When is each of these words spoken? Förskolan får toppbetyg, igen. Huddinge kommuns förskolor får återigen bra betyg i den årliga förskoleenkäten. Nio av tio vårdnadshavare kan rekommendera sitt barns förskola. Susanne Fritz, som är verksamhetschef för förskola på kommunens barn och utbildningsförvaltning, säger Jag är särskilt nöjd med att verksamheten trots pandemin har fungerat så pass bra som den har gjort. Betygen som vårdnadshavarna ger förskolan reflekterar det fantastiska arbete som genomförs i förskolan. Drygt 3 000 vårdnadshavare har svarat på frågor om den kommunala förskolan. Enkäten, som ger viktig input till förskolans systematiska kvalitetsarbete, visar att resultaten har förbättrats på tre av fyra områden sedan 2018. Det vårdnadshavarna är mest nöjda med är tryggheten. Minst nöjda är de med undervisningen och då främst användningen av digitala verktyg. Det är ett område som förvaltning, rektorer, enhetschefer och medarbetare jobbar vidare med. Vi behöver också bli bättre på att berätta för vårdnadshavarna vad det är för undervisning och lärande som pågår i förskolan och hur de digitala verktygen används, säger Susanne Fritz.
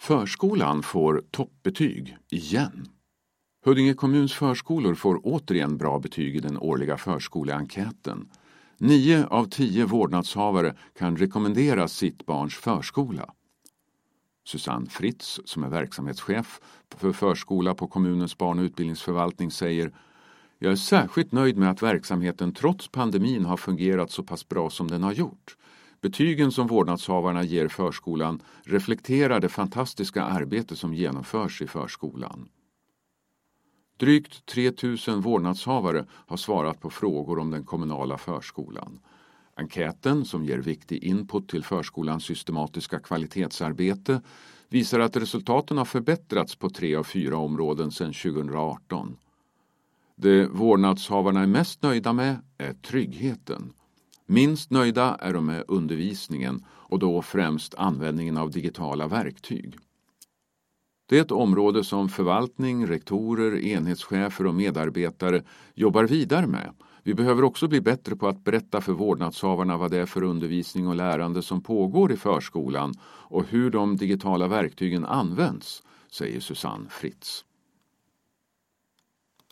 Förskolan 0.00 0.82
får 0.82 1.24
toppbetyg, 1.30 2.16
igen. 2.30 2.88
Huddinge 3.64 3.94
kommuns 3.94 4.34
förskolor 4.34 4.94
får 4.94 5.20
återigen 5.22 5.76
bra 5.76 5.98
betyg 5.98 6.36
i 6.36 6.40
den 6.40 6.58
årliga 6.58 6.96
förskoleenkäten. 6.96 8.28
Nio 8.78 9.26
av 9.26 9.44
tio 9.44 9.84
vårdnadshavare 9.84 10.76
kan 10.98 11.16
rekommendera 11.16 11.88
sitt 11.88 12.26
barns 12.26 12.54
förskola. 12.54 13.34
Susanne 14.44 14.90
Fritz, 14.90 15.40
som 15.44 15.64
är 15.64 15.68
verksamhetschef 15.68 16.60
för 16.96 17.12
förskola 17.12 17.74
på 17.74 17.86
kommunens 17.86 18.38
barn 18.38 18.58
och 18.58 18.64
utbildningsförvaltning, 18.64 19.50
säger 19.50 19.92
Jag 20.58 20.72
är 20.72 20.76
särskilt 20.76 21.32
nöjd 21.32 21.56
med 21.56 21.70
att 21.70 21.82
verksamheten 21.82 22.54
trots 22.54 22.88
pandemin 22.88 23.44
har 23.44 23.56
fungerat 23.56 24.10
så 24.10 24.22
pass 24.22 24.48
bra 24.48 24.70
som 24.70 24.88
den 24.88 25.02
har 25.02 25.12
gjort. 25.12 25.56
Betygen 26.02 26.52
som 26.52 26.66
vårdnadshavarna 26.66 27.42
ger 27.44 27.68
förskolan 27.68 28.42
reflekterar 28.64 29.40
det 29.40 29.48
fantastiska 29.48 30.22
arbete 30.22 30.76
som 30.76 30.94
genomförs 30.94 31.62
i 31.62 31.66
förskolan. 31.66 32.48
Drygt 33.96 34.46
3 34.46 34.72
000 35.08 35.20
vårdnadshavare 35.20 36.06
har 36.10 36.36
svarat 36.36 36.80
på 36.80 36.90
frågor 36.90 37.38
om 37.38 37.50
den 37.50 37.64
kommunala 37.64 38.18
förskolan. 38.18 39.00
Enkäten, 39.56 40.24
som 40.24 40.44
ger 40.44 40.58
viktig 40.58 41.04
input 41.04 41.48
till 41.48 41.64
förskolans 41.64 42.24
systematiska 42.24 42.98
kvalitetsarbete, 42.98 44.22
visar 44.68 45.00
att 45.00 45.16
resultaten 45.16 45.78
har 45.78 45.84
förbättrats 45.84 46.56
på 46.56 46.70
tre 46.70 46.96
av 46.96 47.04
fyra 47.04 47.36
områden 47.36 47.90
sedan 47.90 48.12
2018. 48.12 49.16
Det 50.16 50.46
vårdnadshavarna 50.46 51.42
är 51.42 51.46
mest 51.46 51.82
nöjda 51.82 52.12
med 52.12 52.36
är 52.58 52.72
tryggheten. 52.72 53.72
Minst 54.32 54.70
nöjda 54.70 55.16
är 55.20 55.32
de 55.32 55.46
med 55.46 55.64
undervisningen 55.68 56.64
och 56.68 56.98
då 56.98 57.22
främst 57.22 57.74
användningen 57.74 58.36
av 58.36 58.50
digitala 58.50 59.08
verktyg. 59.08 59.78
Det 61.06 61.18
är 61.18 61.20
ett 61.20 61.30
område 61.30 61.84
som 61.84 62.08
förvaltning, 62.08 62.86
rektorer, 62.86 63.58
enhetschefer 63.64 64.46
och 64.46 64.54
medarbetare 64.54 65.42
jobbar 65.74 66.04
vidare 66.04 66.46
med. 66.46 66.74
Vi 67.02 67.14
behöver 67.14 67.44
också 67.44 67.68
bli 67.68 67.80
bättre 67.80 68.16
på 68.16 68.28
att 68.28 68.44
berätta 68.44 68.80
för 68.80 68.92
vårdnadshavarna 68.92 69.76
vad 69.76 69.90
det 69.90 69.98
är 69.98 70.06
för 70.06 70.22
undervisning 70.22 70.88
och 70.88 70.96
lärande 70.96 71.42
som 71.42 71.62
pågår 71.62 72.12
i 72.12 72.16
förskolan 72.16 72.94
och 73.02 73.44
hur 73.48 73.70
de 73.70 73.96
digitala 73.96 74.48
verktygen 74.48 75.04
används, 75.04 75.82
säger 76.10 76.40
Susanne 76.40 76.88
Fritz. 76.90 77.44